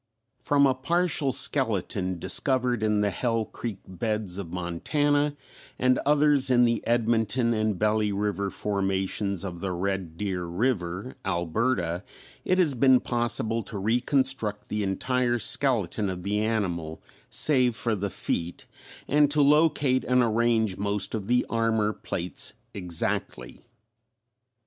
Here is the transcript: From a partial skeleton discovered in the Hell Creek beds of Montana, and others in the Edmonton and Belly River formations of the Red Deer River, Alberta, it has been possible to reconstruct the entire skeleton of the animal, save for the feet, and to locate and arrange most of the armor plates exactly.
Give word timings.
From 0.39 0.65
a 0.65 0.73
partial 0.73 1.31
skeleton 1.31 2.17
discovered 2.17 2.81
in 2.81 3.01
the 3.01 3.11
Hell 3.11 3.45
Creek 3.45 3.81
beds 3.87 4.39
of 4.39 4.51
Montana, 4.51 5.37
and 5.77 5.99
others 6.07 6.49
in 6.49 6.65
the 6.65 6.81
Edmonton 6.87 7.53
and 7.53 7.77
Belly 7.77 8.11
River 8.11 8.49
formations 8.49 9.43
of 9.43 9.61
the 9.61 9.71
Red 9.71 10.17
Deer 10.17 10.45
River, 10.45 11.17
Alberta, 11.23 12.03
it 12.43 12.57
has 12.57 12.73
been 12.73 12.99
possible 12.99 13.61
to 13.61 13.77
reconstruct 13.77 14.69
the 14.69 14.81
entire 14.81 15.37
skeleton 15.37 16.09
of 16.09 16.23
the 16.23 16.39
animal, 16.39 17.03
save 17.29 17.75
for 17.75 17.95
the 17.95 18.09
feet, 18.09 18.65
and 19.07 19.29
to 19.29 19.39
locate 19.43 20.03
and 20.05 20.23
arrange 20.23 20.77
most 20.77 21.13
of 21.13 21.27
the 21.27 21.45
armor 21.47 21.93
plates 21.93 22.53
exactly. 22.73 23.61